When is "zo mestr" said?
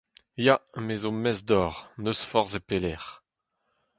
1.01-1.45